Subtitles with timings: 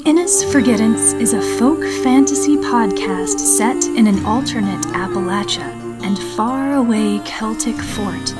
[0.00, 5.68] The Innis Forgettance is a folk fantasy podcast set in an alternate Appalachia
[6.02, 8.34] and faraway Celtic fort.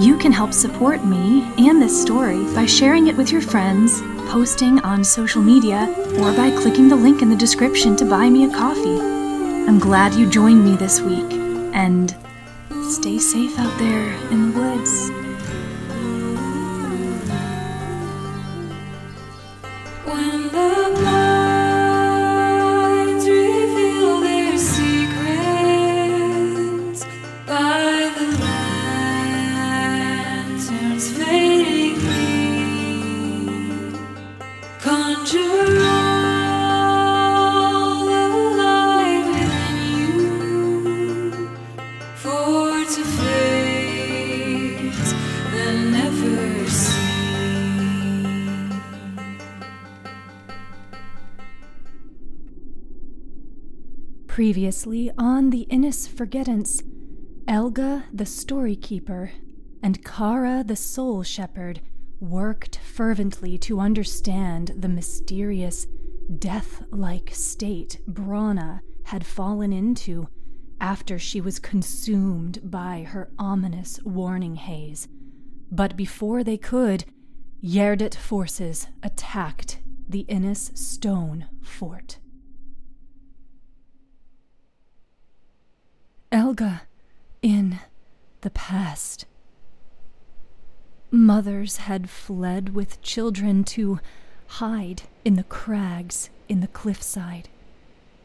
[0.00, 4.80] You can help support me and this story by sharing it with your friends, posting
[4.80, 5.86] on social media,
[6.18, 8.98] or by clicking the link in the description to buy me a coffee.
[9.68, 11.32] I'm glad you joined me this week,
[11.74, 12.10] and
[12.90, 15.27] stay safe out there in the woods.
[54.26, 56.82] Previously on the Innis Forgettance,
[57.46, 59.32] Ealga the Story Keeper
[59.82, 61.82] and Cara the Soul Shepherd
[62.20, 65.86] worked fervently to understand the mysterious,
[66.38, 70.28] death like state Brana had fallen into
[70.80, 75.08] after she was consumed by her ominous warning haze.
[75.70, 77.04] But before they could,
[77.62, 82.18] Gheardaig forces attacked the Innis Stone Fort.
[86.30, 86.82] Ealga
[87.42, 87.78] in
[88.42, 89.26] the past.
[91.10, 93.98] Mothers had fled with children to
[94.46, 97.48] hide in the crags in the cliffside.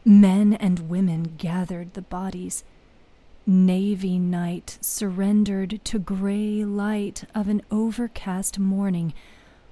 [0.04, 2.62] Men and women gathered the bodies.
[3.46, 9.14] Navy night surrendered to gray light of an overcast morning,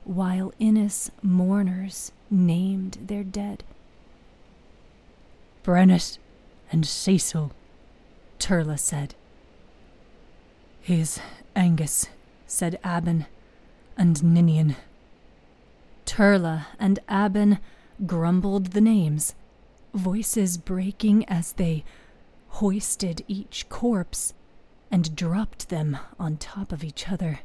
[0.05, 3.63] while Innis mourners named their dead.
[5.63, 6.19] Brennus
[6.71, 7.53] and Cecil,
[8.39, 9.15] Turlough said.
[10.81, 11.21] he's
[11.55, 12.09] Angus,
[12.53, 13.25] said Abban,
[13.97, 14.77] and Ninian.
[16.05, 17.59] Turlough and Abban
[18.05, 19.35] grumbled the names,
[19.95, 21.83] voices breaking as they
[22.49, 24.35] hoisted each corpse
[24.91, 27.41] and dropped them on top of each other.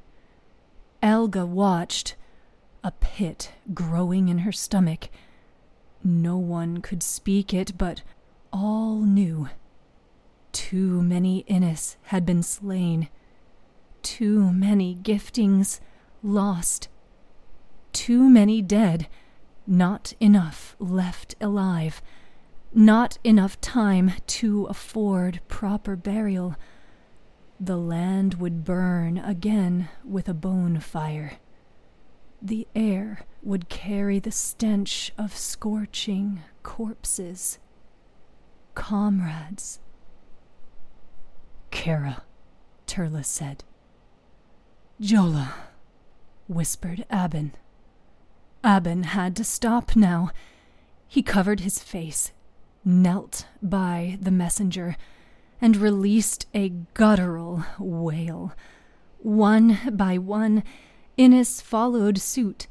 [1.02, 2.16] Ealga watched,
[2.84, 5.08] a pit growing in her stomach.
[6.04, 8.02] No one could speak it, but
[8.52, 9.48] all knew.
[10.52, 13.08] Too many Innis had been slain.
[14.08, 15.82] Too many giftings
[16.24, 16.88] lost.
[17.92, 19.10] Too many dead.
[19.68, 22.02] Not enough left alive.
[22.74, 26.56] Not enough time to afford proper burial.
[27.60, 31.34] The land would burn again with a bone fire.
[32.42, 37.60] The air would carry the stench of scorching corpses.
[38.74, 39.80] Comrades.
[41.72, 42.24] Cara,
[42.88, 43.66] Turlough said.
[45.00, 45.54] Jola,
[46.48, 47.52] whispered Abban.
[48.64, 50.32] Abban had to stop now.
[51.08, 52.32] He covered his face,
[52.84, 54.98] knelt by the messenger,
[55.62, 58.54] and released a guttural wail.
[59.20, 60.64] One by one,
[61.16, 62.66] Innis followed suit,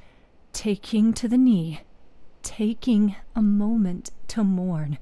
[0.53, 1.83] taking to the knee,
[2.43, 4.99] taking a moment to mourn.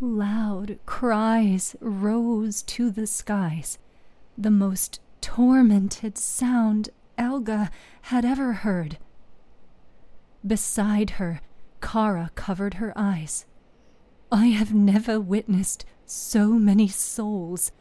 [0.00, 3.78] Loud cries rose to the skies,
[4.38, 7.70] the most tormented sound Ealga
[8.02, 8.98] had ever heard.
[10.46, 11.40] Beside her,
[11.80, 13.46] Cara covered her eyes.
[14.32, 17.72] I have never witnessed so many souls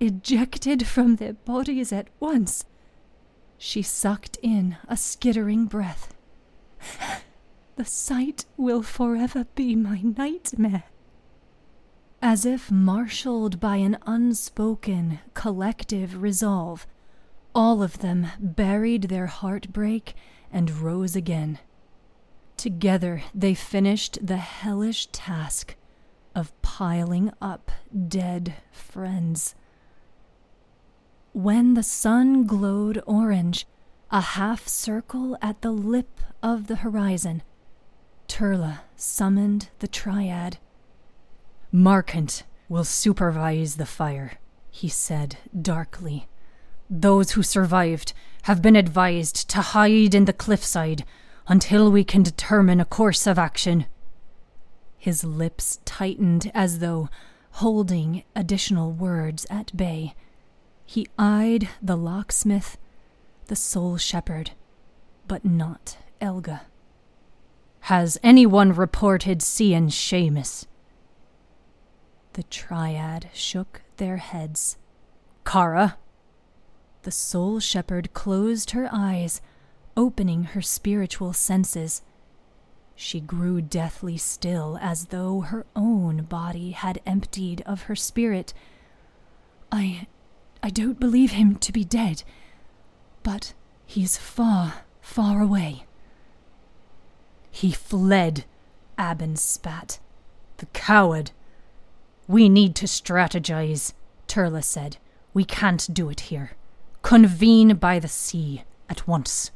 [0.00, 2.64] ejected from their bodies at once.
[3.56, 6.14] She sucked in a skittering breath.
[7.76, 10.84] The sight will forever be my nightmare.
[12.24, 16.86] As if marshaled by an unspoken, collective resolve,
[17.52, 20.14] all of them buried their heartbreak
[20.52, 21.58] and rose again.
[22.56, 25.74] Together they finished the hellish task
[26.32, 27.72] of piling up
[28.06, 29.56] dead friends.
[31.32, 33.66] When the sun glowed orange,
[34.12, 37.42] a half circle at the lip of the horizon,
[38.28, 40.58] Turlough summoned the triad.
[41.74, 44.32] Markant will supervise the fire,
[44.70, 46.28] he said darkly.
[46.90, 51.06] Those who survived have been advised to hide in the cliffside
[51.48, 53.86] until we can determine a course of action.
[54.98, 57.08] His lips tightened as though
[57.52, 60.14] holding additional words at bay.
[60.84, 62.76] He eyed the locksmith,
[63.46, 64.50] the soul shepherd,
[65.26, 66.62] but not Ealga.
[67.86, 70.66] Has anyone reported seeing Seamus?
[72.34, 74.78] The triad shook their heads.
[75.44, 75.98] Cara?
[77.02, 79.40] The soul shepherd closed her eyes,
[79.96, 82.02] opening her spiritual senses.
[82.94, 88.54] She grew deathly still as though her own body had emptied of her spirit.
[89.70, 90.06] I.
[90.62, 92.22] I don't believe him to be dead,
[93.24, 93.52] but
[93.84, 95.86] he's far, far away.
[97.50, 98.44] He fled,
[98.96, 99.98] Abban spat.
[100.58, 101.32] The coward.
[102.32, 103.92] We need to strategize,
[104.26, 104.96] Turlough said.
[105.34, 106.52] We can't do it here.
[107.02, 109.50] Convene by the sea at once.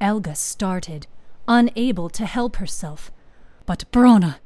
[0.00, 1.06] Ealga started,
[1.46, 3.12] unable to help herself.
[3.66, 4.36] But Brona,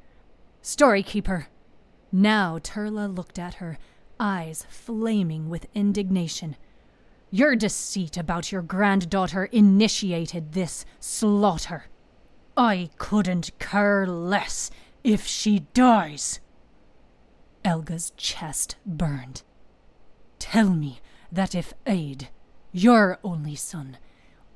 [0.64, 1.46] Storykeeper.
[2.10, 3.78] Now Turlough looked at her,
[4.18, 6.56] eyes flaming with indignation.
[7.30, 11.84] Your deceit about your granddaughter initiated this slaughter.
[12.56, 14.72] I couldn't care less
[15.04, 16.40] if she dies.
[17.64, 19.42] Ealga's chest burned.
[20.38, 21.00] Tell me
[21.30, 22.28] that if Aid,
[22.72, 23.96] your only son,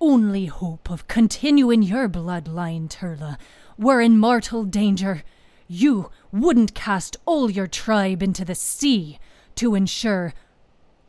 [0.00, 3.38] only hope of continuing your bloodline, Turlough,
[3.78, 5.22] were in mortal danger,
[5.68, 9.18] you wouldn't cast all your tribe into the sea
[9.56, 10.34] to ensure.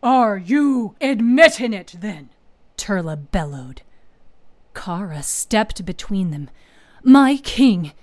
[0.02, 2.30] Are you admitting it then?
[2.78, 3.82] Turlough bellowed.
[4.74, 6.50] Cara stepped between them.
[7.04, 7.94] My king,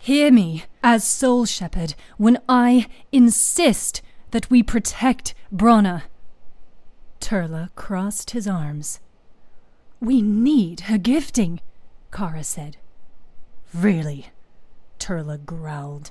[0.00, 4.00] hear me as soul shepherd when I insist
[4.30, 6.02] that we protect Bronna.
[7.20, 8.98] Turlough crossed his arms.
[10.00, 11.60] We need her gifting,
[12.10, 12.78] Cara said.
[13.74, 14.28] Really?
[14.98, 16.10] Turlough growled.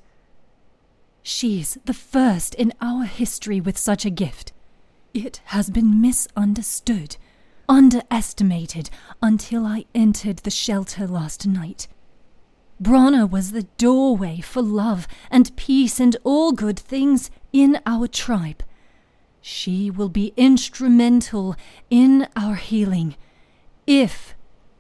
[1.24, 4.54] She's the first in our history with such a gift.
[5.16, 7.18] It has been misunderstood,
[7.68, 8.92] underestimated
[9.22, 11.88] until I entered the shelter last night.
[12.82, 18.64] Bronna was the doorway for love and peace and all good things in our tribe.
[19.42, 21.56] She will be instrumental
[21.90, 23.16] in our healing
[23.86, 24.36] if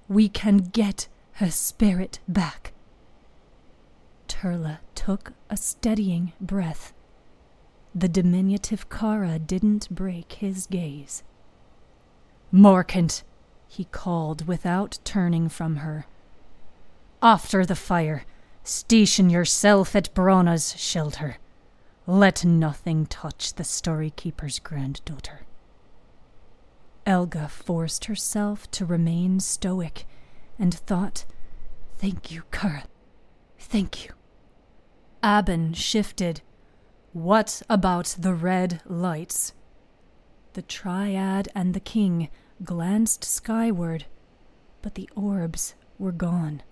[0.07, 2.73] we can get her spirit back.
[4.27, 6.93] Turlough took a steadying breath.
[7.93, 11.23] The diminutive Cara didn't break his gaze.
[12.53, 13.23] Morkant,
[13.67, 16.05] he called without turning from her.
[17.21, 18.23] After the fire,
[18.63, 21.37] station yourself at Bronna's shelter.
[22.07, 25.41] Let nothing touch the Storykeeper's granddaughter.
[27.05, 30.05] Ealga forced herself to remain stoic
[30.57, 31.25] and thought,
[31.97, 32.85] Thank you, Cara.
[33.57, 34.13] Thank you.
[35.21, 36.41] Abban shifted.
[37.11, 39.53] What about the red lights?
[40.53, 42.29] The triad and the king
[42.63, 44.05] glanced skyward,
[44.81, 46.63] but the orbs were gone.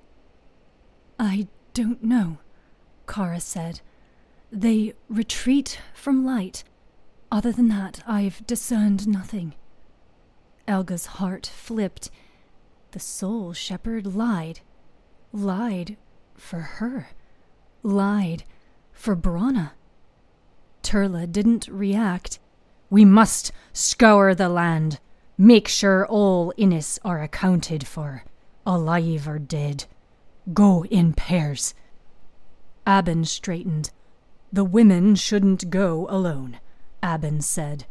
[1.20, 2.38] I don't know,
[3.08, 3.82] Cara said.
[4.52, 6.64] They retreat from light.
[7.32, 9.56] Other than that, I've discerned nothing.
[10.68, 12.10] Ealga's heart flipped.
[12.92, 14.62] The soul shepherd lied.
[15.34, 15.98] Lied
[16.36, 17.10] for her.
[17.84, 18.44] Lied
[18.92, 19.72] for Brana.
[20.84, 22.40] Turlough didn't react.
[22.90, 25.00] We must scour the land.
[25.38, 28.24] Make sure all Innis are accounted for,
[28.66, 29.86] alive or dead.
[30.54, 31.74] Go in pairs.
[32.86, 33.92] Abban straightened.
[34.52, 36.60] The women shouldn't go alone,
[37.04, 37.86] Abban said.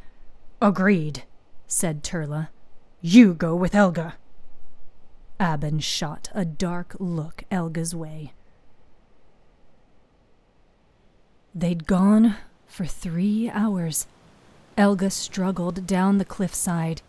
[0.63, 1.25] Agreed,
[1.67, 2.49] said Turlough.
[3.03, 4.15] You go with Ealga.
[5.39, 8.33] Abban shot a dark look Ealga's way.
[11.55, 12.37] They'd gone
[12.67, 14.07] for three hours.
[14.79, 17.03] Ealga struggled down the cliffside.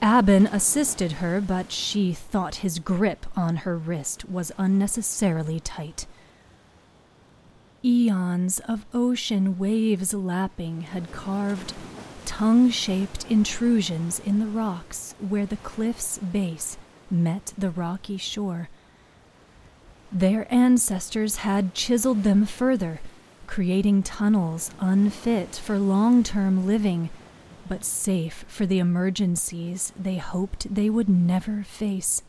[0.00, 6.06] Abban assisted her, but she thought his grip on her wrist was unnecessarily tight.
[7.84, 11.72] Eons of ocean waves lapping had carved
[12.24, 16.76] tongue shaped intrusions in the rocks where the cliff's base
[17.10, 18.68] met the rocky shore.
[20.12, 23.00] Their ancestors had chiseled them further,
[23.46, 27.10] creating tunnels unfit for long term living,
[27.68, 32.22] but safe for the emergencies they hoped they would never face.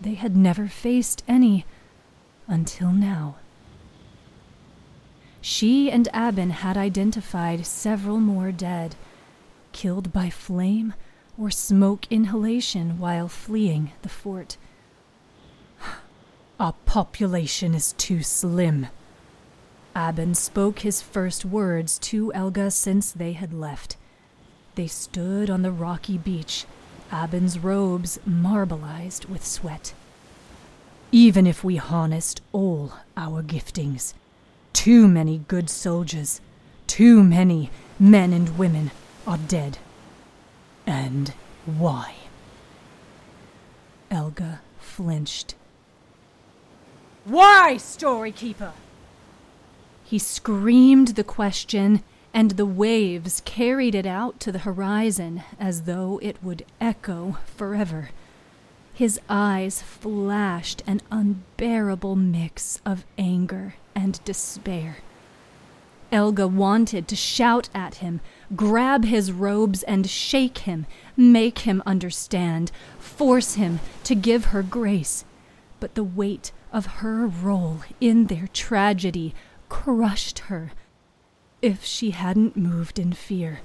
[0.00, 1.64] They had never faced any
[2.46, 3.36] until now.
[5.40, 8.96] She and Abban had identified several more dead,
[9.72, 10.94] killed by flame
[11.38, 14.56] or smoke inhalation while fleeing the fort.
[16.60, 18.88] Our population is too slim.
[19.94, 23.96] Abban spoke his first words to Ealga since they had left.
[24.76, 26.66] They stood on the rocky beach,
[27.10, 29.94] Abban's robes marbleized with sweat.
[31.12, 34.12] even if we harnessed all our giftings.
[34.72, 36.40] Too many good soldiers,
[36.86, 38.90] too many men and women
[39.26, 39.78] are dead.
[40.86, 41.32] And
[41.64, 42.14] why?
[44.10, 45.54] Ealga flinched.
[47.24, 48.72] Why, Storykeeper?
[50.04, 52.02] He screamed the question,
[52.36, 58.10] and the waves carried it out to the horizon as though it would echo forever.
[58.92, 64.98] His eyes flashed an unbearable mix of anger and despair.
[66.12, 68.20] Ealga wanted to shout at him,
[68.54, 70.84] grab his robes and shake him,
[71.16, 75.24] make him understand, force him to give her grace.
[75.80, 79.34] But the weight of her role in their tragedy
[79.70, 80.72] crushed her.
[81.66, 83.58] If she hadn't moved in fear,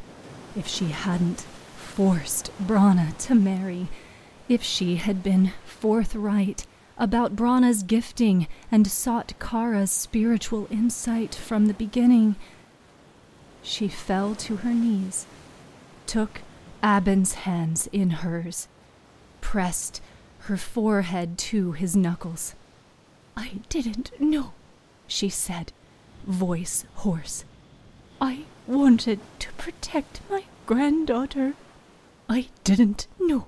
[0.55, 1.41] if she hadn't
[1.77, 3.89] forced Brana to marry,
[4.49, 6.65] if she had been forthright
[6.97, 12.37] about Brana's gifting and sought Cara's spiritual insight from the beginning,
[13.61, 15.27] she fell to her knees,
[16.07, 16.41] took
[16.81, 18.67] Abban's hands in hers,
[19.41, 20.01] pressed
[20.49, 22.55] her forehead to his knuckles.
[23.37, 24.53] I didn't know,
[25.05, 25.71] she said,
[26.25, 27.45] voice hoarse.
[28.21, 31.55] I wanted to protect my granddaughter.
[32.29, 33.47] I didn't know.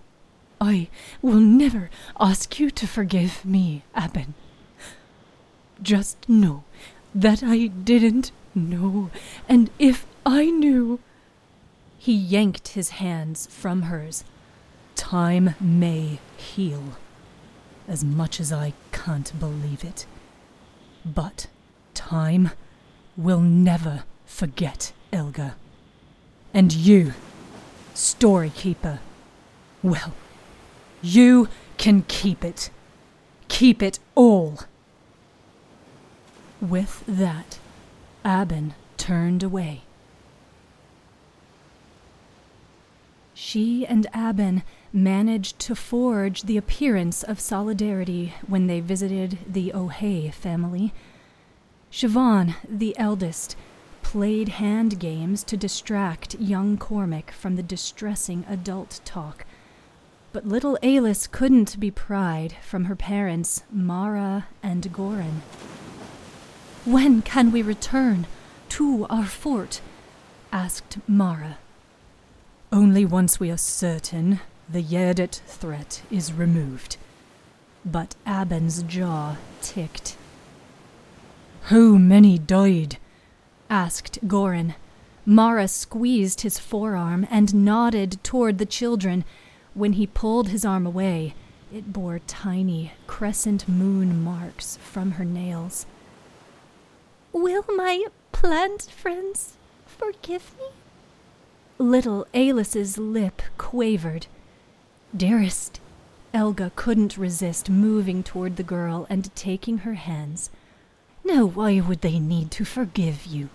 [0.59, 0.89] I
[1.21, 4.33] will never ask you to forgive me, Abban.
[5.81, 6.63] Just know
[7.13, 9.11] that I didn't know,
[9.47, 10.99] and if I knew.
[11.99, 14.25] He yanked his hands from hers.
[14.95, 16.97] Time may heal,
[17.87, 20.05] as much as I can't believe it.
[21.05, 21.47] But
[21.93, 22.51] time
[23.15, 24.03] will never
[24.33, 25.53] forget Ealga.
[26.53, 27.13] And you,
[27.93, 28.97] Storykeeper,
[29.83, 30.13] well,
[31.01, 31.47] you
[31.77, 32.71] can keep it.
[33.47, 34.61] Keep it all.
[36.59, 37.59] With that,
[38.25, 39.81] Abban turned away.
[43.35, 50.31] She and Abban managed to forge the appearance of solidarity when they visited the O'Hay
[50.31, 50.91] family.
[51.91, 53.55] Siobhan, the eldest,
[54.03, 59.45] played hand games to distract young Cormac from the distressing adult talk.
[60.31, 65.41] But little Alis couldn't be pried from her parents, Mara and Goran.
[66.85, 68.27] When can we return
[68.69, 69.81] to our fort?
[70.51, 71.57] asked Mara.
[72.71, 76.97] Only once we are certain the Gheardaig threat is removed.
[77.85, 80.17] But Abban's jaw ticked.
[81.63, 82.97] How many died?
[83.73, 84.75] Asked Goran.
[85.25, 89.25] Mara squeezed his forearm and nodded toward the children.
[89.73, 91.33] When he pulled his arm away,
[91.73, 95.87] it bore tiny crescent moon marks from her nails.
[97.31, 100.67] Will my plant friends forgive me?
[101.79, 104.27] Little Alis's lip quavered.
[105.17, 105.79] Dearest,
[106.31, 110.51] Ealga couldn't resist moving toward the girl and taking her hands.
[111.23, 113.49] Now, why would they need to forgive you?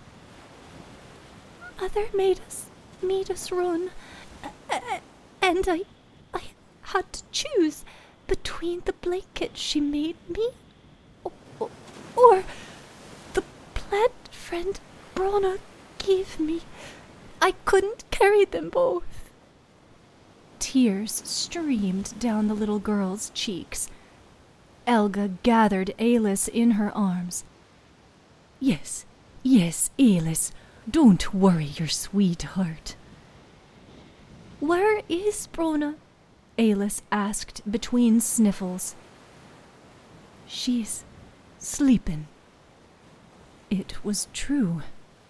[1.79, 2.65] Mother made us
[3.01, 3.91] made us run,
[5.41, 5.83] and I,
[6.33, 6.41] I
[6.81, 7.85] had to choose
[8.27, 10.49] between the blanket she made me,
[11.23, 11.69] or,
[12.17, 12.43] or
[13.33, 13.43] the
[13.73, 14.79] plant friend
[15.15, 15.59] Brana
[15.97, 16.61] gave me.
[17.41, 19.31] I couldn't carry them both.
[20.59, 23.89] Tears streamed down the little girl's cheeks.
[24.85, 27.45] Ealga gathered Alis in her arms.
[28.59, 29.05] Yes,
[29.43, 30.51] yes, Alis,
[30.89, 32.95] don't worry your sweetheart.
[34.59, 35.95] Where is Brona?
[36.57, 38.95] Alis asked between sniffles.
[40.47, 41.03] She's
[41.57, 42.27] sleepin'.
[43.69, 44.81] It was true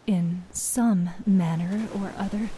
[0.07, 2.49] in some manner or other.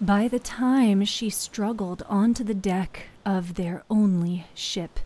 [0.00, 5.00] By the time she struggled onto the deck of their only ship,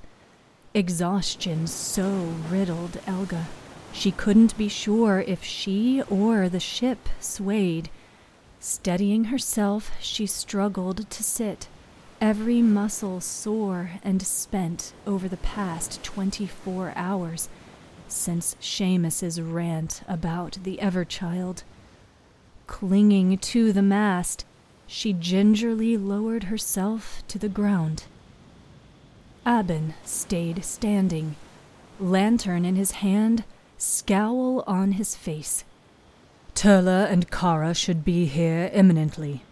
[0.72, 3.44] exhaustion so riddled Ealga,
[3.94, 7.88] she couldn't be sure if she or the ship swayed.
[8.58, 11.68] Steadying herself, she struggled to sit,
[12.20, 17.48] every muscle sore and spent over the past twenty four hours
[18.08, 21.62] since Seamus's rant about the Everchild.
[22.66, 24.44] Clinging to the mast,
[24.88, 28.04] she gingerly lowered herself to the ground.
[29.46, 31.36] Abban stayed standing,
[32.00, 33.44] lantern in his hand,
[33.78, 35.64] scowl on his face.
[36.54, 39.42] Turlough and Cara should be here imminently.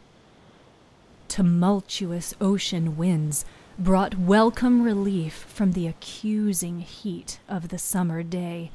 [1.29, 3.45] Tumultuous ocean winds
[3.79, 8.71] brought welcome relief from the accusing heat of the summer day.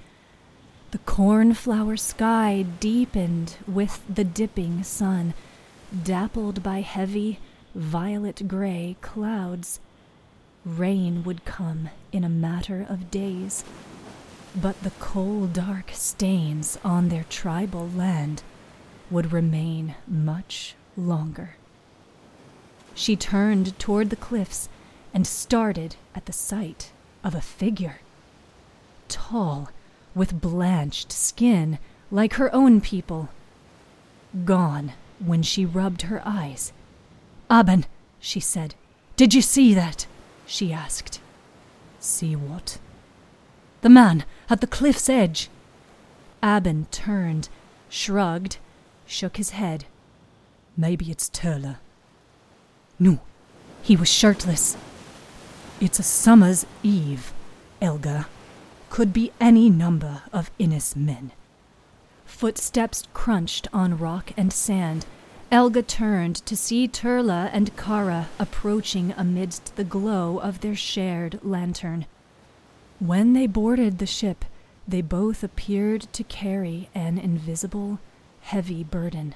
[0.91, 5.33] The cornflower sky deepened with the dipping sun,
[6.03, 7.39] dappled by heavy,
[7.75, 9.79] violet gray clouds.
[10.65, 13.63] Rain would come in a matter of days,
[14.61, 18.41] but the coal dark stains on their tribal land
[19.11, 21.55] would remain much longer.
[22.95, 24.67] She turned toward the cliffs
[25.13, 26.91] and started at the sight
[27.23, 27.99] of a figure.
[29.07, 29.69] Tall,
[30.15, 31.77] with blanched skin
[32.09, 33.29] like her own people.
[34.45, 36.73] Gone when she rubbed her eyes.
[37.49, 37.85] Abban,
[38.19, 38.73] she said.
[39.15, 40.07] Did you see that?
[40.45, 41.21] she asked.
[41.99, 42.79] See what?
[43.81, 45.49] The man at the cliff's edge.
[46.41, 47.49] Abban turned,
[47.89, 48.57] shrugged,
[49.05, 49.85] shook his head.
[50.75, 51.77] Maybe it's Turlough.
[52.99, 53.19] No,
[53.81, 54.77] he was shirtless.
[55.79, 57.33] It's a summer's eve,
[57.81, 58.25] Ealga.
[58.89, 61.31] Could be any number of Innis men.
[62.25, 65.05] Footsteps crunched on rock and sand.
[65.51, 72.05] Ealga turned to see Turlough and Cara approaching amidst the glow of their shared lantern.
[72.99, 74.43] When they boarded the ship,
[74.87, 77.99] they both appeared to carry an invisible,
[78.41, 79.35] heavy burden.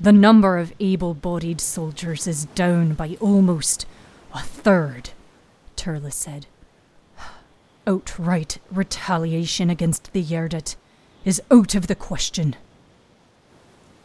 [0.00, 3.86] The number of able bodied soldiers is down by almost
[4.34, 5.10] a third,
[5.76, 6.46] Turlough said.
[7.86, 10.74] Outright retaliation against the Gheardaig
[11.24, 12.56] is out of the question.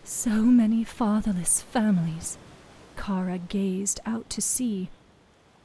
[0.03, 2.37] So many fatherless families.
[2.95, 4.89] Cara gazed out to sea.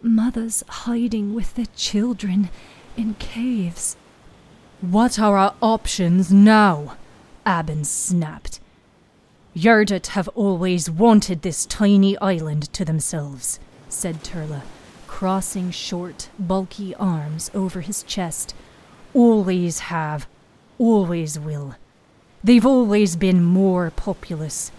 [0.01, 2.49] Mothers hiding with their children
[2.97, 3.97] in caves.
[4.81, 6.97] What are our options now?
[7.45, 8.61] Abban snapped.
[9.57, 14.63] Gheardaig have always wanted this tiny island to themselves, said Turlough,
[15.07, 18.55] crossing short, bulky arms over his chest.
[19.15, 20.27] Always have,
[20.79, 21.77] always will.
[22.45, 24.71] They've always been more populous.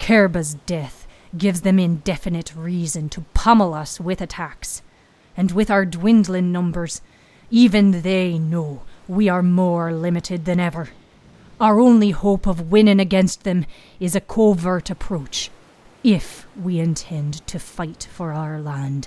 [0.00, 4.82] Kerba's death gives them indefinite reason to pummel us with attacks.
[5.36, 7.02] And with our dwindling numbers,
[7.54, 10.88] even they know we are more limited than ever.
[11.60, 13.64] Our only hope of winning against them
[14.00, 15.52] is a covert approach,
[16.02, 19.06] if we intend to fight for our land.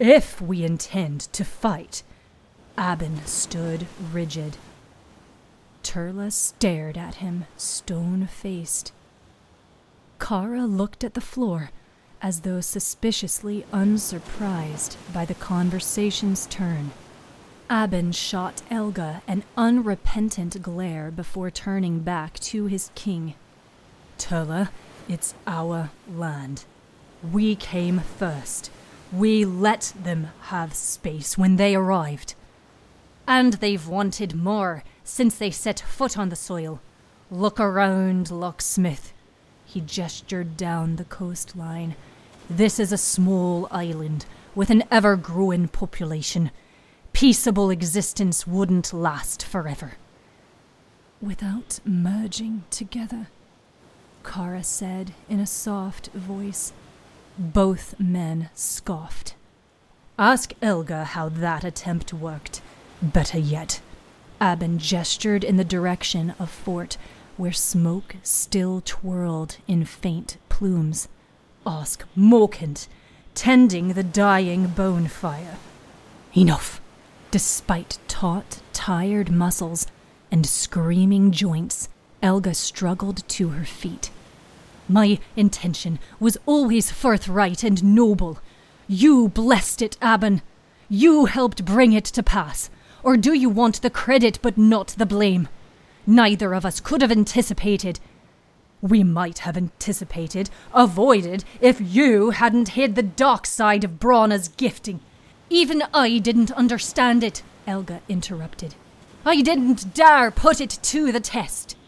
[0.00, 2.02] If we intend to fight,
[2.76, 4.56] Abban stood rigid.
[5.84, 8.90] Turlough stared at him, stone faced.
[10.18, 11.70] Cara looked at the floor
[12.24, 16.90] as though suspiciously unsurprised by the conversation's turn.
[17.68, 23.34] Abban shot Ealga an unrepentant glare before turning back to his king.
[24.16, 24.70] Turlough,
[25.06, 26.64] it's our land.
[27.30, 28.70] We came first.
[29.12, 32.34] We let them have space when they arrived.
[33.28, 36.80] And they've wanted more since they set foot on the soil.
[37.30, 39.12] Look around, locksmith.
[39.66, 41.96] He gestured down the coastline.
[42.50, 46.50] This is a small island with an ever growing population
[47.14, 49.92] peaceable existence wouldn't last forever.
[51.22, 53.28] Without merging together,
[54.24, 56.72] Cara said in a soft voice.
[57.38, 59.36] Both men scoffed.
[60.18, 62.60] Ask Ealga how that attempt worked.
[63.00, 63.80] Better yet,
[64.40, 66.96] Abban gestured in the direction of Fort,
[67.36, 71.08] where smoke still twirled in faint plumes.
[71.66, 72.88] Ask Morkant,
[73.34, 75.56] tending the dying bone fire.
[76.36, 76.80] Enough.
[77.30, 79.86] Despite taut, tired muscles
[80.30, 81.88] and screaming joints,
[82.22, 84.10] Ealga struggled to her feet.
[84.88, 88.38] My intention was always forthright and noble.
[88.86, 90.42] You blessed it, Abban.
[90.90, 92.68] You helped bring it to pass.
[93.02, 95.48] Or do you want the credit but not the blame?
[96.06, 98.00] Neither of us could have anticipated.
[98.84, 105.00] We might have anticipated, avoided, if you hadn't hid the dark side of Brana's gifting.
[105.48, 108.74] Even I didn't understand it, Ealga interrupted.
[109.24, 111.78] I didn't dare put it to the test.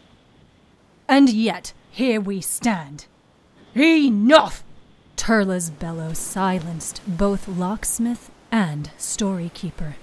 [1.07, 3.05] And yet, here we stand.
[3.75, 4.63] Enough!
[5.15, 9.93] Turlough's bellow silenced both locksmith and storykeeper.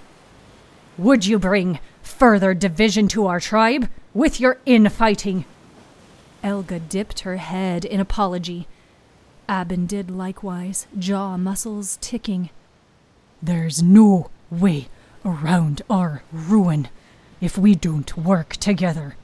[0.97, 5.43] Would you bring further division to our tribe with your infighting?
[6.45, 8.67] Ealga dipped her head in apology.
[9.49, 12.51] Abban did likewise, jaw muscles ticking.
[13.41, 14.87] There's no way
[15.25, 16.87] around our ruin
[17.41, 19.15] if we don't work together.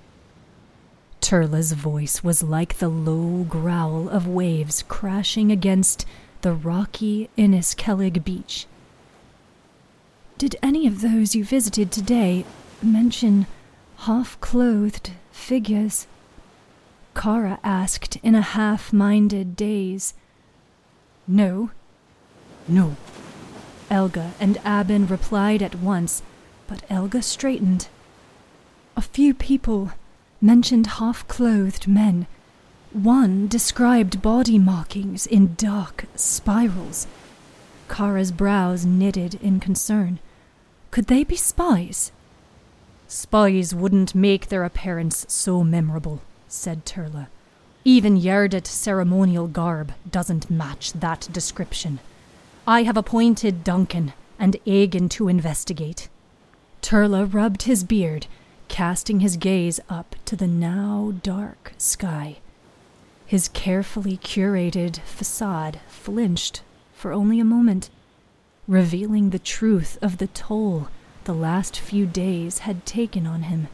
[1.21, 6.07] Turlough's voice was like the low growl of waves crashing against
[6.41, 8.65] the rocky Inniskellig beach.
[10.39, 12.45] Did any of those you visited today
[12.81, 13.45] mention
[13.97, 16.07] half clothed figures?
[17.13, 20.13] Cara asked in a half minded daze.
[21.27, 21.71] No.
[22.67, 22.95] No.
[23.89, 26.23] Ealga and Abban replied at once,
[26.67, 27.89] but Ealga straightened.
[28.95, 29.91] A few people
[30.39, 32.27] mentioned half clothed men.
[32.93, 37.07] One described body markings in dark spirals.
[37.87, 40.19] Cara's brows knitted in concern.
[40.91, 42.11] Could they be spies?
[43.07, 46.21] Spies wouldn't make their appearance so memorable,
[46.51, 47.27] said Turlough.
[47.83, 51.99] Even Gheardaig ceremonial garb doesn't match that description.
[52.67, 56.09] I have appointed Duncan and Aegon to investigate.
[56.81, 58.27] Turlough rubbed his beard,
[58.67, 62.37] casting his gaze up to the now dark sky.
[63.25, 66.61] His carefully curated facade flinched
[66.93, 67.89] for only a moment,
[68.67, 70.89] revealing the truth of the toll
[71.23, 73.69] the last few days had taken on him.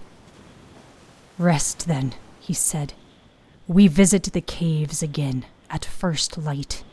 [1.37, 2.13] Rest, then,
[2.47, 2.93] he said.
[3.67, 6.85] We visit the caves again at first light.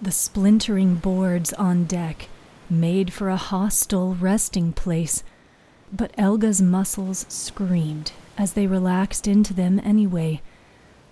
[0.00, 2.28] The splintering boards on deck
[2.70, 5.24] made for a hostile resting place,
[5.92, 10.40] but Elga's muscles screamed as they relaxed into them anyway,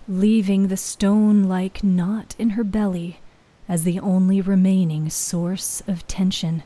[0.07, 3.19] leaving the stone like knot in her belly
[3.67, 6.63] as the only remaining source of tension.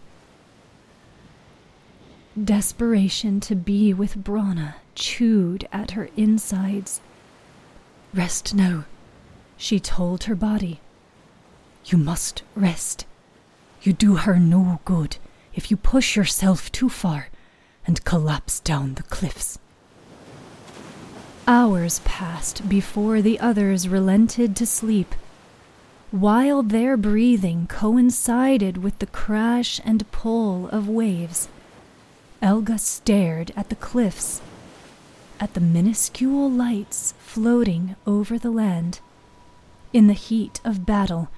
[2.43, 7.00] Desperation to be with Brana chewed at her insides.
[8.13, 8.84] Rest now,
[9.56, 10.82] she told her body.
[11.86, 13.06] You must rest.
[13.84, 15.15] You do her no good
[15.54, 17.30] if you push yourself too far
[17.88, 19.58] and collapse down the cliffs.
[21.48, 25.15] Hours passed before the others relented to sleep.
[26.12, 31.48] While their breathing coincided with the crash and pull of waves,
[32.45, 34.41] Ealga stared at the cliffs,
[35.39, 38.99] at the minuscule lights floating over the land.
[39.91, 41.29] In the heat of battle,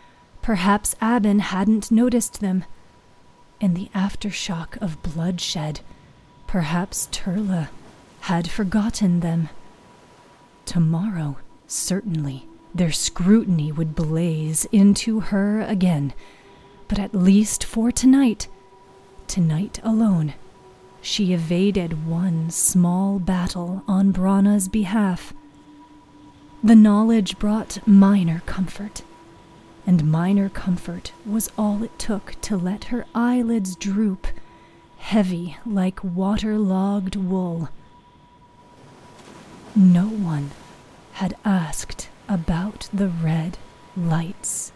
[0.48, 2.64] Perhaps Abban hadn't noticed them.
[3.60, 5.82] In the aftershock of bloodshed,
[6.48, 7.68] perhaps Turlough
[8.22, 9.50] had forgotten them.
[10.66, 16.14] Tomorrow, certainly, their scrutiny would blaze into her again.
[16.88, 18.48] But at least for tonight,
[19.28, 20.34] tonight alone,
[21.02, 25.34] she evaded one small battle on Brana's behalf.
[26.64, 29.04] The knowledge brought minor comfort
[29.88, 34.28] and minor comfort was all it took to let her eyelids droop,
[34.98, 37.70] heavy like water-logged wool.
[39.74, 40.52] No one
[41.14, 43.58] had asked about the red
[43.96, 44.74] lights.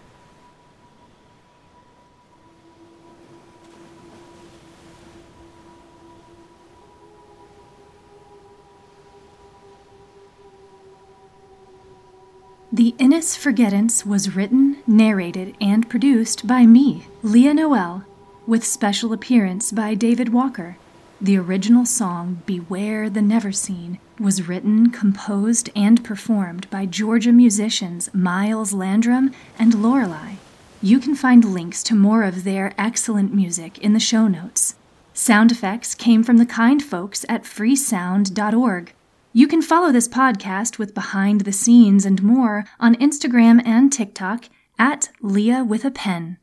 [12.73, 18.05] The Innis Forgettance was written, narrated, and produced by me, Leah Noel,
[18.47, 20.77] with special appearance by David Walker.
[21.19, 28.71] The original song, Beware the Neverseen, was written, composed, and performed by Georgia musicians Miles
[28.71, 30.37] Landrum and Laurelai.
[30.81, 34.75] You can find links to more of their excellent music in the show notes.
[35.13, 38.93] Sound effects came from the kind folks at freesound.org.
[39.33, 44.49] You can follow this podcast with behind the scenes and more on Instagram and TikTok
[44.77, 46.37] at Leah with a Pen.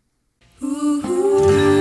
[0.62, 1.78] Ooh.